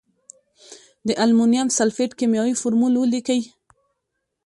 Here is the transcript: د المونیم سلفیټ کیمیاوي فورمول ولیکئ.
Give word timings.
د 1.07 1.09
المونیم 1.23 1.67
سلفیټ 1.77 2.11
کیمیاوي 2.19 2.53
فورمول 2.61 2.93
ولیکئ. 2.97 3.41